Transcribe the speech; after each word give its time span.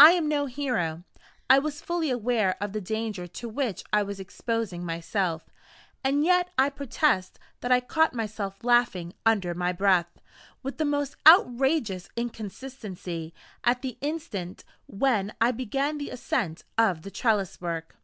I 0.00 0.10
am 0.14 0.26
no 0.28 0.46
hero 0.46 1.04
I 1.48 1.60
was 1.60 1.80
fully 1.80 2.10
aware 2.10 2.56
of 2.60 2.72
the 2.72 2.80
danger 2.80 3.28
to 3.28 3.48
which 3.48 3.84
I 3.92 4.02
was 4.02 4.18
exposing 4.18 4.84
myself; 4.84 5.48
and 6.02 6.24
yet 6.24 6.50
I 6.58 6.68
protest 6.68 7.38
that 7.60 7.70
I 7.70 7.78
caught 7.78 8.12
myself 8.12 8.64
laughing 8.64 9.12
under 9.24 9.54
my 9.54 9.72
breath, 9.72 10.10
with 10.64 10.78
the 10.78 10.84
most 10.84 11.14
outrageous 11.28 12.08
inconsistency, 12.16 13.32
at 13.62 13.82
the 13.82 13.96
instant 14.00 14.64
when 14.86 15.32
I 15.40 15.52
began 15.52 15.96
the 15.96 16.10
ascent 16.10 16.64
of 16.76 17.02
the 17.02 17.10
trellis 17.12 17.60
work. 17.60 17.94